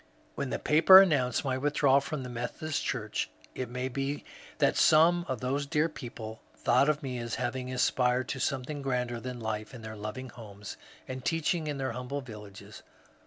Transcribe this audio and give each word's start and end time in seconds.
When 0.33 0.49
the 0.49 0.57
papers 0.57 1.03
announced 1.05 1.45
my 1.45 1.59
withdrawal 1.59 2.01
from 2.01 2.23
the 2.23 2.29
Methodist 2.29 2.83
Church, 2.83 3.29
it 3.53 3.69
may 3.69 3.87
be 3.87 4.25
that 4.57 4.75
some 4.75 5.25
of 5.27 5.41
those 5.41 5.67
dear 5.67 5.87
people 5.89 6.41
thought 6.55 6.89
of 6.89 7.03
me 7.03 7.19
as 7.19 7.35
having 7.35 7.71
aspired 7.71 8.27
to 8.29 8.39
something 8.39 8.81
grander 8.81 9.19
than 9.19 9.39
life 9.39 9.75
in 9.75 9.83
their 9.83 9.95
loving 9.95 10.29
homes 10.31 10.75
and 11.07 11.23
teaching 11.23 11.67
in 11.67 11.77
their 11.77 11.91
humble 11.91 12.21
vil 12.21 12.41
lages. 12.41 12.81